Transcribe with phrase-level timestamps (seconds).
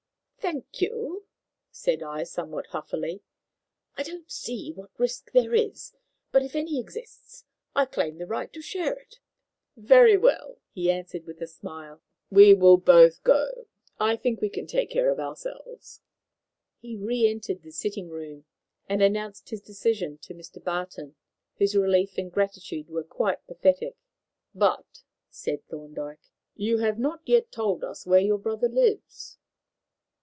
[0.43, 1.27] "Thank you,"
[1.69, 3.21] said I, somewhat huffily.
[3.95, 5.93] "I don't see what risk there is,
[6.31, 9.19] but if any exists I claim the right to share it."
[9.77, 12.01] "Very well," he answered with a smile,
[12.31, 13.67] "we will both go.
[13.99, 16.01] I think we can take care of ourselves."
[16.81, 18.43] He re entered the sitting room,
[18.89, 20.61] and announced his decision to Mr.
[20.61, 21.15] Barton,
[21.59, 23.95] whose relief and gratitude were quite pathetic.
[24.55, 29.37] "But," said Thorndyke, "you have not yet told us where your brother lives."